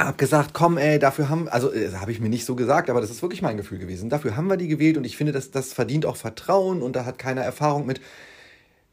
[0.06, 3.00] hab gesagt, komm, ey, dafür haben, also äh, habe ich mir nicht so gesagt, aber
[3.00, 4.10] das ist wirklich mein Gefühl gewesen.
[4.10, 7.04] Dafür haben wir die gewählt und ich finde, dass das verdient auch Vertrauen und da
[7.04, 8.00] hat keiner Erfahrung mit.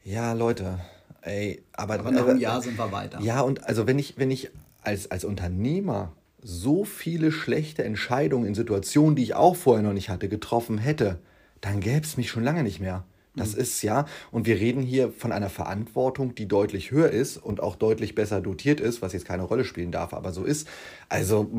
[0.04, 0.78] Ja, Leute,
[1.22, 3.20] ey, aber, aber nach einem Jahr sind wir weiter.
[3.20, 4.50] Ja, und also wenn ich, wenn ich
[4.82, 10.08] als, als Unternehmer so viele schlechte Entscheidungen in Situationen, die ich auch vorher noch nicht
[10.08, 11.18] hatte, getroffen hätte,
[11.60, 13.04] dann gäbe es mich schon lange nicht mehr.
[13.38, 13.60] Das mhm.
[13.60, 17.76] ist ja, und wir reden hier von einer Verantwortung, die deutlich höher ist und auch
[17.76, 20.68] deutlich besser dotiert ist, was jetzt keine Rolle spielen darf, aber so ist.
[21.08, 21.50] Also,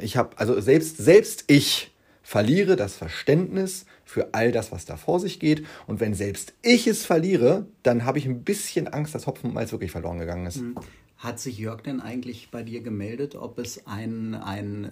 [0.00, 1.92] ich habe, also selbst, selbst ich
[2.22, 5.66] verliere das Verständnis für all das, was da vor sich geht.
[5.86, 9.54] Und wenn selbst ich es verliere, dann habe ich ein bisschen Angst, dass Hopfen und
[9.54, 10.58] Malz wirklich verloren gegangen ist.
[10.58, 10.76] Mhm.
[11.18, 14.84] Hat sich Jörg denn eigentlich bei dir gemeldet, ob es ein, ein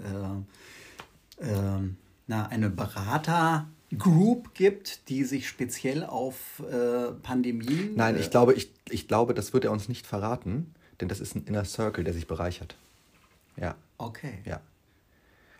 [1.39, 1.89] äh, äh,
[2.27, 7.95] na, eine Berater Group gibt, die sich speziell auf äh, Pandemien.
[7.97, 11.35] Nein, ich glaube, ich, ich glaube, das wird er uns nicht verraten, denn das ist
[11.35, 12.77] ein Inner Circle, der sich bereichert.
[13.57, 13.75] Ja.
[13.99, 14.39] Okay.
[14.45, 14.61] Ja.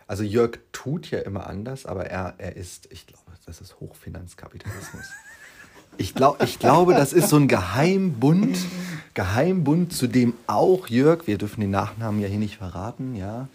[0.07, 5.05] Also Jörg tut ja immer anders, aber er, er ist, ich glaube, das ist Hochfinanzkapitalismus.
[5.97, 8.57] Ich, glaub, ich glaube, das ist so ein Geheimbund,
[9.13, 13.47] Geheimbund, zu dem auch Jörg, wir dürfen den Nachnamen ja hier nicht verraten, ja,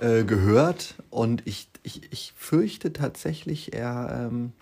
[0.00, 0.94] äh, gehört.
[1.10, 4.28] Und ich, ich, ich fürchte tatsächlich, er.
[4.30, 4.52] Ähm,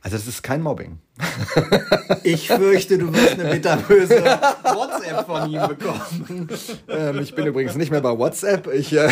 [0.00, 0.98] also, das ist kein Mobbing.
[2.22, 6.48] Ich fürchte, du wirst eine bitterböse WhatsApp von ihm bekommen.
[6.88, 8.72] Ähm, ich bin übrigens nicht mehr bei WhatsApp.
[8.72, 9.08] Ich, äh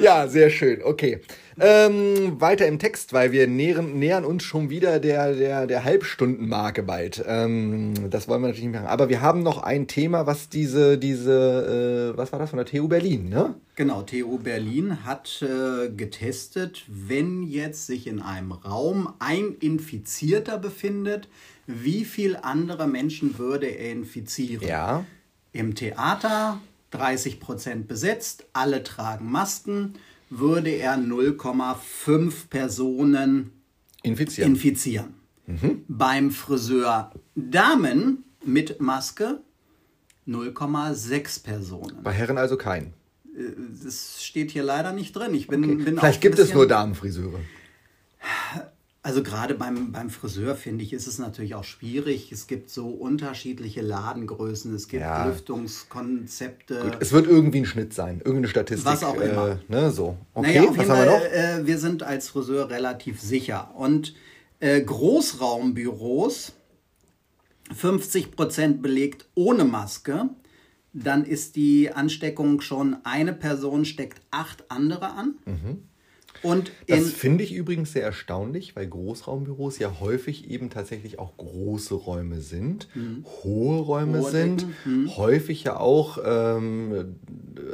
[0.00, 0.82] ja, sehr schön.
[0.82, 1.20] Okay.
[1.62, 6.82] Ähm, weiter im Text, weil wir nähern, nähern uns schon wieder der, der, der Halbstundenmarke
[6.82, 7.22] bald.
[7.26, 8.86] Ähm, das wollen wir natürlich nicht machen.
[8.86, 12.66] Aber wir haben noch ein Thema, was diese, diese, äh, was war das von der
[12.66, 13.54] TU Berlin, ne?
[13.76, 21.28] Genau, TU Berlin hat äh, getestet, wenn jetzt sich in einem Raum ein Infizierter befindet,
[21.66, 24.66] wie viele andere Menschen würde er infizieren?
[24.66, 25.04] Ja.
[25.52, 26.60] Im Theater
[26.92, 29.94] 30% besetzt, alle tragen Masken
[30.28, 33.50] würde er 0,5 Personen
[34.02, 34.52] infizieren.
[34.52, 35.14] infizieren.
[35.46, 35.84] Mhm.
[35.88, 39.40] Beim Friseur Damen mit Maske
[40.26, 42.02] 0,6 Personen.
[42.02, 42.92] Bei Herren also kein.
[43.36, 43.52] Äh,
[43.84, 45.34] das steht hier leider nicht drin.
[45.34, 45.74] Ich bin, okay.
[45.84, 47.40] bin Vielleicht gibt es nur Damenfriseure.
[49.02, 52.32] Also gerade beim, beim Friseur finde ich, ist es natürlich auch schwierig.
[52.32, 55.26] Es gibt so unterschiedliche Ladengrößen, es gibt ja.
[55.26, 56.80] Lüftungskonzepte.
[56.82, 58.84] Gut, es wird irgendwie ein Schnitt sein, irgendeine Statistik.
[58.84, 59.52] Was auch immer.
[59.52, 60.18] Äh, ne, so.
[60.34, 61.24] Okay, naja, auf was jeden haben wir noch?
[61.24, 63.74] Äh, wir sind als Friseur relativ sicher.
[63.74, 64.14] Und
[64.58, 66.52] äh, Großraumbüros,
[67.74, 70.28] 50% belegt ohne Maske,
[70.92, 75.36] dann ist die Ansteckung schon eine Person steckt acht andere an.
[75.46, 75.89] Mhm.
[76.42, 81.94] Und das finde ich übrigens sehr erstaunlich, weil Großraumbüros ja häufig eben tatsächlich auch große
[81.94, 83.24] Räume sind, mhm.
[83.42, 85.16] hohe Räume Hohe sind, mhm.
[85.16, 87.16] häufig ja auch, ähm,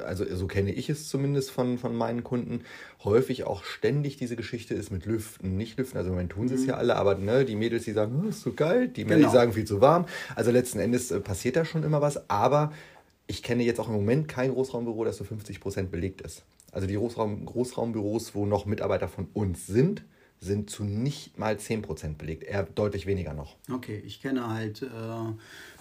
[0.05, 2.63] also so kenne ich es zumindest von, von meinen Kunden,
[3.05, 6.63] häufig auch ständig diese Geschichte ist mit Lüften, nicht Lüften, also man tun sie es
[6.63, 6.69] mhm.
[6.69, 9.33] ja alle, aber ne, die Mädels, die sagen, oh, ist so geil, die Mädels genau.
[9.33, 10.07] sagen viel zu warm.
[10.35, 12.73] Also letzten Endes äh, passiert da schon immer was, aber
[13.29, 16.45] ich kenne jetzt auch im Moment kein Großraumbüro, das so 50 Prozent belegt ist.
[16.77, 20.05] Also die Großraum, Großraumbüros, wo noch Mitarbeiter von uns sind,
[20.41, 23.57] sind zu nicht mal 10% belegt, eher deutlich weniger noch.
[23.73, 24.87] Okay, ich kenne halt äh,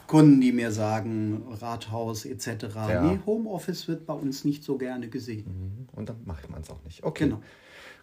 [0.07, 2.47] Kunden, die mir sagen, Rathaus etc.
[2.87, 3.01] Ja.
[3.01, 5.43] Nee, Homeoffice wird bei uns nicht so gerne gesehen.
[5.91, 5.99] Mhm.
[5.99, 7.03] Und dann macht man es auch nicht.
[7.03, 7.25] Okay.
[7.25, 7.41] Genau.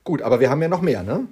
[0.04, 1.26] Gut, aber wir haben ja noch mehr, ne?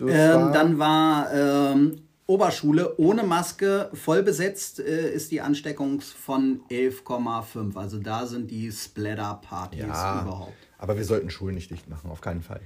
[0.00, 6.62] Ähm, war dann war ähm, Oberschule ohne Maske voll besetzt äh, ist die Ansteckungs von
[6.70, 7.76] 11,5.
[7.76, 10.54] Also da sind die Splatter-Partys ja, überhaupt.
[10.84, 12.60] Aber wir sollten Schulen nicht dicht machen, auf keinen Fall.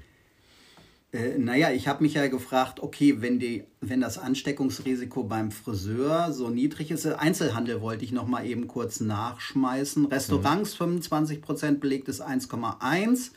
[1.12, 6.32] Äh, naja, ich habe mich ja gefragt, okay, wenn, die, wenn das Ansteckungsrisiko beim Friseur
[6.32, 10.06] so niedrig ist, Einzelhandel wollte ich noch mal eben kurz nachschmeißen.
[10.06, 10.98] Restaurants mhm.
[10.98, 13.30] 25% belegt ist 1,1.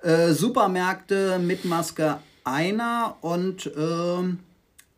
[0.00, 4.36] Äh, Supermärkte mit Maske einer und äh,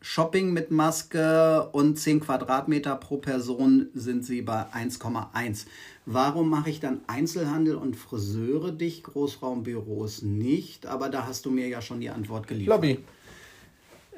[0.09, 5.66] Shopping mit Maske und 10 Quadratmeter pro Person sind sie bei 1,1.
[6.07, 10.87] Warum mache ich dann Einzelhandel und Friseure dicht, Großraumbüros nicht?
[10.87, 12.77] Aber da hast du mir ja schon die Antwort geliefert.
[12.77, 13.05] Lobby.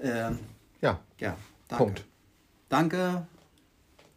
[0.03, 0.33] Äh,
[0.83, 1.01] ja.
[1.21, 1.37] Ja,
[1.69, 1.85] danke.
[1.85, 2.05] Punkt.
[2.69, 3.27] Danke.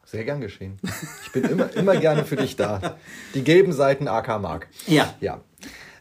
[0.04, 0.78] Sehr gern geschehen.
[1.24, 2.98] Ich bin immer, immer gerne für dich da.
[3.34, 4.68] Die gelben Seiten AK Mark.
[4.88, 5.16] Ja.
[5.22, 5.40] Ja.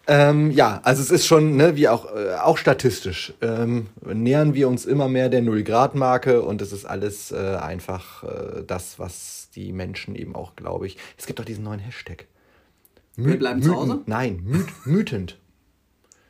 [0.06, 4.68] Ähm, ja, also es ist schon, ne, wie auch, äh, auch statistisch, ähm, nähern wir
[4.68, 9.72] uns immer mehr der Null-Grad-Marke und es ist alles äh, einfach äh, das, was die
[9.72, 10.96] Menschen eben auch, glaube ich.
[11.18, 12.26] Es gibt doch diesen neuen Hashtag.
[13.16, 14.00] Wir bleiben zu Hause?
[14.06, 15.38] Nein, myth mythend.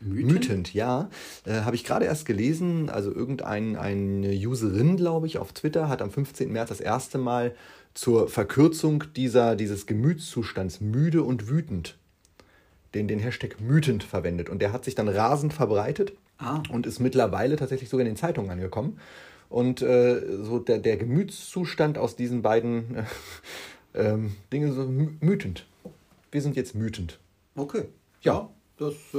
[0.00, 0.33] Mythend?
[0.33, 1.11] Mythend, ja.
[1.44, 2.88] Äh, Habe ich gerade erst gelesen.
[2.88, 6.50] Also irgendein eine Userin, glaube ich, auf Twitter hat am 15.
[6.50, 7.54] März das erste Mal
[7.92, 11.98] zur Verkürzung dieser, dieses Gemütszustands müde und wütend
[12.94, 14.48] den, den Hashtag mütend verwendet.
[14.48, 16.62] Und der hat sich dann rasend verbreitet ah.
[16.70, 18.98] und ist mittlerweile tatsächlich sogar in den Zeitungen angekommen.
[19.48, 23.05] Und äh, so der, der Gemütszustand aus diesen beiden äh,
[23.94, 25.66] ähm, Dingen so mütend.
[26.31, 27.18] Wir sind jetzt mütend.
[27.57, 27.85] Okay.
[28.22, 28.48] Ja.
[28.79, 29.18] Das äh,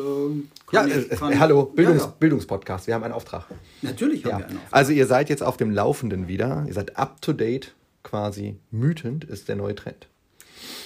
[0.72, 2.16] ja, ich, äh, hallo, Bildungs, ja, ja.
[2.20, 2.88] Bildungspodcast.
[2.88, 3.46] Wir haben einen Auftrag.
[3.84, 4.40] Natürlich haben ja.
[4.40, 4.74] wir einen Auftrag.
[4.74, 6.66] Also ihr seid jetzt auf dem Laufenden wieder.
[6.68, 10.08] Ihr seid up to date, quasi mütend ist der neue Trend.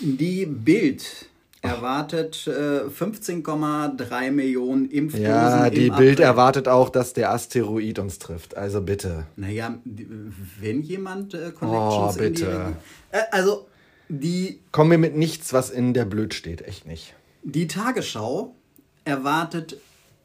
[0.01, 1.29] Die Bild
[1.65, 5.25] erwartet äh, 15,3 Millionen Impfdosen.
[5.25, 8.57] Ja, die Bild erwartet auch, dass der Asteroid uns trifft.
[8.57, 9.25] Also bitte.
[9.35, 12.75] Naja, wenn jemand äh, Connections oh, bitte.
[13.11, 13.67] Die, äh, also
[14.09, 14.61] die.
[14.71, 17.13] Kommen wir mit nichts, was in der Blöd steht, echt nicht.
[17.43, 18.55] Die Tagesschau
[19.03, 19.77] erwartet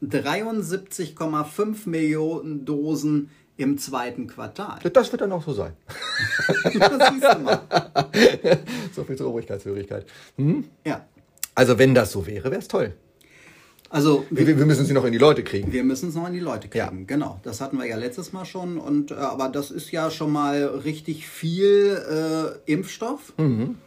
[0.02, 4.78] 73,5 Millionen Dosen im zweiten Quartal.
[4.90, 5.72] Das wird dann auch so sein.
[6.64, 7.60] das siehst du mal.
[8.94, 10.06] so viel zur Obrigkeitshörigkeit.
[10.36, 10.64] Hm?
[10.84, 11.04] Ja.
[11.54, 12.94] Also wenn das so wäre, wäre es toll.
[13.92, 15.72] Also wir, wir, müssen sie noch in die Leute kriegen.
[15.72, 17.04] Wir müssen es noch in die Leute kriegen, ja.
[17.06, 17.40] genau.
[17.42, 18.78] Das hatten wir ja letztes Mal schon.
[18.78, 22.00] Und, äh, aber das ist ja schon mal richtig viel
[22.66, 23.32] äh, Impfstoff.
[23.36, 23.78] Mhm.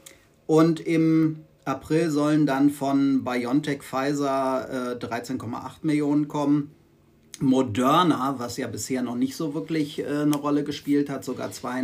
[0.45, 6.71] Und im April sollen dann von BioNTech Pfizer äh, 13,8 Millionen kommen.
[7.39, 11.83] Moderna, was ja bisher noch nicht so wirklich äh, eine Rolle gespielt hat, sogar 2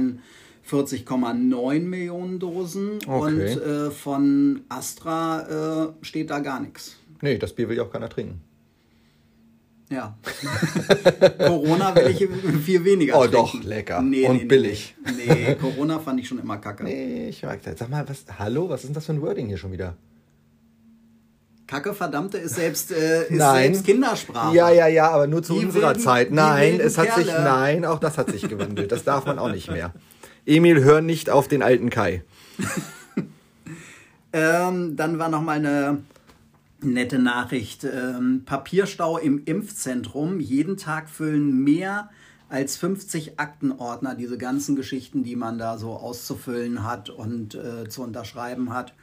[0.70, 3.12] 40,9 Millionen Dosen okay.
[3.12, 6.98] und äh, von Astra äh, steht da gar nichts.
[7.22, 8.42] Nee, das Bier will ja auch keiner trinken.
[9.90, 10.16] Ja.
[11.40, 12.28] Corona will ich
[12.64, 13.62] viel weniger Oh trinken.
[13.62, 14.02] doch, lecker.
[14.02, 14.96] Nee, und nee, billig.
[15.18, 16.84] Nee, nee, Corona fand ich schon immer kacke.
[16.84, 17.80] Nee, ich mag das.
[17.80, 19.96] Sag mal, was, hallo, was ist denn das für ein Wording hier schon wieder?
[21.66, 23.74] Kacke, verdammte, ist selbst, äh, ist nein.
[23.74, 24.56] selbst Kindersprache.
[24.56, 26.32] Ja, ja, ja, aber nur zu die unserer wilden, Zeit.
[26.32, 27.24] Nein, es hat Kerle.
[27.26, 28.92] sich, nein, auch das hat sich gewandelt.
[28.92, 29.94] Das darf man auch nicht mehr.
[30.50, 32.24] Emil, hör nicht auf den alten Kai.
[34.34, 36.02] ähm, dann war noch mal eine
[36.82, 37.84] nette Nachricht.
[37.84, 40.40] Ähm, Papierstau im Impfzentrum.
[40.40, 42.10] Jeden Tag füllen mehr
[42.50, 48.02] als 50 Aktenordner diese ganzen Geschichten, die man da so auszufüllen hat und äh, zu
[48.02, 48.96] unterschreiben hat.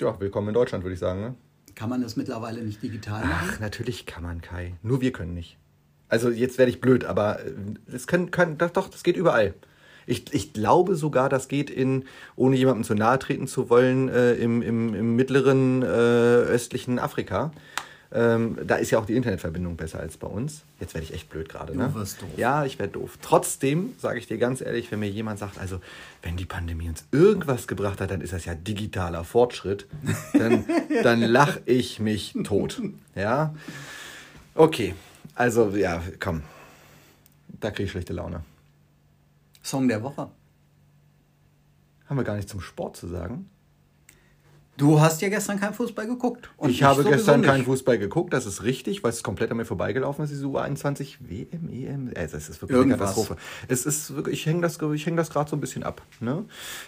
[0.00, 1.20] Ja, willkommen in Deutschland, würde ich sagen.
[1.20, 1.34] Ne?
[1.76, 3.50] Kann man das mittlerweile nicht digital machen?
[3.52, 4.74] Ach, natürlich kann man, Kai.
[4.82, 5.58] Nur wir können nicht.
[6.08, 7.38] Also jetzt werde ich blöd, aber
[7.86, 9.54] es äh, können, können, das, doch, das geht überall.
[10.06, 12.04] Ich, ich glaube sogar, das geht in,
[12.36, 17.52] ohne jemandem zu nahe treten zu wollen, äh, im, im, im mittleren äh, östlichen Afrika.
[18.12, 20.62] Ähm, da ist ja auch die Internetverbindung besser als bei uns.
[20.80, 21.76] Jetzt werde ich echt blöd gerade.
[21.76, 21.90] Ne?
[21.92, 22.28] Du wirst doof.
[22.36, 23.18] Ja, ich werde doof.
[23.20, 25.80] Trotzdem sage ich dir ganz ehrlich, wenn mir jemand sagt, also
[26.22, 29.86] wenn die Pandemie uns irgendwas gebracht hat, dann ist das ja digitaler Fortschritt.
[30.32, 30.64] Dann,
[31.02, 32.80] dann lache ich mich tot.
[33.16, 33.54] Ja.
[34.54, 34.94] Okay.
[35.34, 36.42] Also ja, komm.
[37.60, 38.44] Da kriege ich schlechte Laune.
[39.66, 40.30] Song der Woche.
[42.08, 43.50] Haben wir gar nicht zum Sport zu sagen?
[44.76, 46.50] Du hast ja gestern keinen Fußball geguckt.
[46.68, 50.22] ich habe gestern keinen Fußball geguckt, das ist richtig, weil es komplett an mir vorbeigelaufen
[50.22, 52.12] ist, diese U21 WM, EM.
[52.14, 53.00] Also es ist wirklich Irgendwas.
[53.00, 53.36] eine Katastrophe.
[53.68, 56.02] Es ist wirklich, ich hänge das, häng das gerade so ein bisschen ab.
[56.20, 56.44] Ne?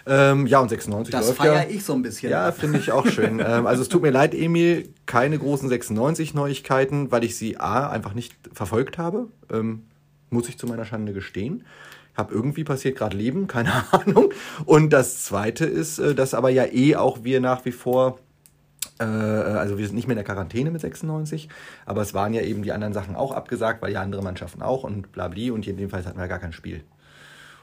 [0.07, 1.63] Ähm, ja, und 96 das läuft ja.
[1.63, 2.31] ich so ein bisschen.
[2.31, 3.41] Ja, finde ich auch schön.
[3.45, 8.13] ähm, also es tut mir leid, Emil, keine großen 96-Neuigkeiten, weil ich sie A, einfach
[8.13, 9.29] nicht verfolgt habe.
[9.51, 9.85] Ähm,
[10.29, 11.65] muss ich zu meiner Schande gestehen
[12.19, 14.33] habe irgendwie passiert gerade Leben, keine Ahnung.
[14.67, 18.19] Und das Zweite ist, äh, dass aber ja eh auch wir nach wie vor
[19.01, 21.49] Äh, also wir sind nicht mehr in der Quarantäne mit 96,
[21.87, 24.85] aber es waren ja eben die anderen Sachen auch abgesagt, weil ja andere Mannschaften auch
[24.85, 26.83] und blabli und jedenfalls hatten wir gar kein Spiel.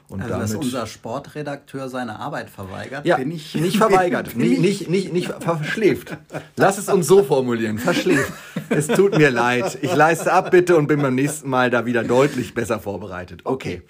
[0.08, 3.54] Und also, damit, dass unser Sportredakteur seine Arbeit verweigert, ja, bin ich.
[3.56, 6.16] Nicht verweigert, bin, bin nicht, nicht, nicht verschläft.
[6.54, 8.32] Lass es uns so formulieren, verschläft.
[8.68, 9.78] Es tut mir leid.
[9.82, 13.40] Ich leiste ab bitte und bin beim nächsten Mal da wieder deutlich besser vorbereitet.
[13.44, 13.82] Okay.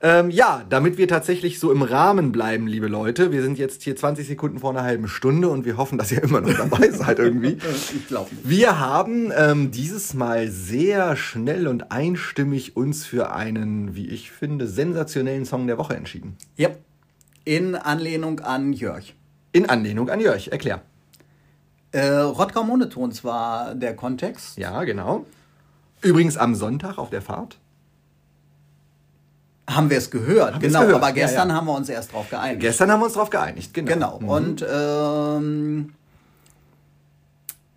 [0.00, 3.32] Ähm, ja, damit wir tatsächlich so im Rahmen bleiben, liebe Leute.
[3.32, 6.22] Wir sind jetzt hier 20 Sekunden vor einer halben Stunde und wir hoffen, dass ihr
[6.22, 7.58] immer noch dabei seid irgendwie.
[7.68, 8.30] Ich glaube.
[8.44, 14.68] Wir haben ähm, dieses Mal sehr schnell und einstimmig uns für einen, wie ich finde,
[14.68, 16.36] sensationellen Song der Woche entschieden.
[16.56, 16.70] Ja.
[17.44, 19.14] In Anlehnung an Jörg.
[19.52, 20.82] In Anlehnung an Jörg, erklär.
[21.90, 24.58] Äh, Rottgau Monotons war der Kontext.
[24.58, 25.24] Ja, genau.
[26.02, 27.58] Übrigens am Sonntag auf der Fahrt
[29.68, 30.80] haben wir es gehört, haben genau.
[30.80, 30.96] Gehört.
[30.96, 31.60] Aber gestern ja, ja.
[31.60, 32.60] haben wir uns erst darauf geeinigt.
[32.60, 33.88] Gestern haben wir uns darauf geeinigt, genau.
[33.88, 34.20] Genau.
[34.20, 34.28] Mhm.
[34.28, 35.92] Und ähm,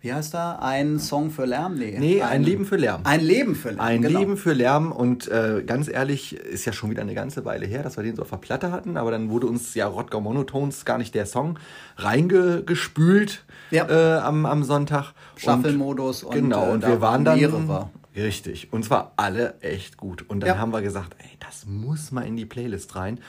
[0.00, 0.56] wie heißt da?
[0.56, 1.76] Ein Song für Lärm?
[1.76, 3.02] Nee, nee ein, ein, Leben für Lärm.
[3.04, 3.80] Ein Leben für Lärm.
[3.80, 4.18] Ein genau.
[4.18, 4.90] Leben für Lärm.
[4.90, 8.16] Und äh, ganz ehrlich, ist ja schon wieder eine ganze Weile her, dass wir den
[8.16, 8.96] so auf der Platte hatten.
[8.96, 11.58] Aber dann wurde uns ja Rottgau Monotones gar nicht der Song
[11.98, 13.88] reingespült ja.
[13.88, 15.12] äh, am, am Sonntag.
[15.36, 16.24] Shuffle-Modus.
[16.24, 17.68] Und, genau, äh, und wir waren dann.
[17.68, 17.90] War.
[18.14, 18.72] Richtig.
[18.72, 20.28] Und zwar alle echt gut.
[20.28, 20.58] Und dann ja.
[20.58, 23.20] haben wir gesagt, ey, das muss mal in die Playlist rein.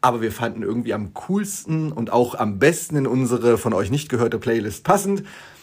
[0.00, 4.08] Aber wir fanden irgendwie am coolsten und auch am besten in unsere von euch nicht
[4.08, 5.22] gehörte Playlist passend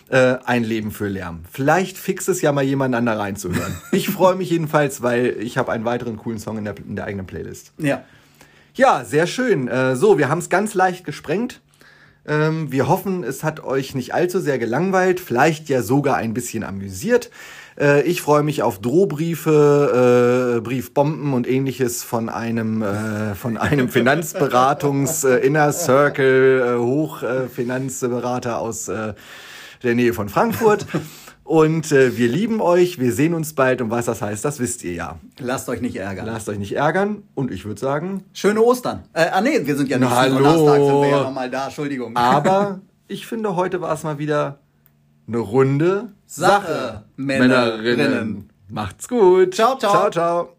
[0.09, 1.43] äh, ein Leben für Lärm.
[1.49, 3.77] Vielleicht fixt es ja mal jemand an da reinzuhören.
[3.91, 7.05] ich freue mich jedenfalls, weil ich habe einen weiteren coolen Song in der, in der
[7.05, 7.73] eigenen Playlist.
[7.77, 8.03] Ja.
[8.73, 9.67] Ja, sehr schön.
[9.67, 11.61] Äh, so, wir haben es ganz leicht gesprengt.
[12.25, 16.63] Ähm, wir hoffen, es hat euch nicht allzu sehr gelangweilt, vielleicht ja sogar ein bisschen
[16.63, 17.31] amüsiert.
[17.81, 23.89] Äh, ich freue mich auf Drohbriefe, äh, Briefbomben und ähnliches von einem, äh, von einem
[23.89, 29.13] Finanzberatungs äh, Inner Circle äh, Hochfinanzberater aus äh,
[29.81, 30.85] der Nähe von Frankfurt.
[31.43, 34.83] Und äh, wir lieben euch, wir sehen uns bald und was das heißt, das wisst
[34.83, 35.19] ihr ja.
[35.39, 36.27] Lasst euch nicht ärgern.
[36.27, 38.23] Lasst euch nicht ärgern und ich würde sagen...
[38.31, 39.03] Schöne Ostern.
[39.11, 40.37] Äh, ah nee, wir sind ja nicht Na, hallo.
[40.37, 42.15] Donnerstag, sind wir ja nochmal da, Entschuldigung.
[42.15, 44.59] Aber ich finde, heute war es mal wieder
[45.27, 47.97] eine runde Sache, Sache Männerinnen.
[47.97, 48.49] Männerinnen.
[48.69, 49.53] Macht's gut.
[49.55, 49.91] Ciao, ciao.
[49.91, 50.55] Ciao, ciao.